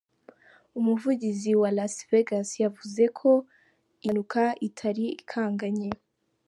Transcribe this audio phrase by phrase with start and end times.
[0.79, 5.89] Umuvugizi wa Las Vegas yavuze ko iyo mpanuka itari ikanganye.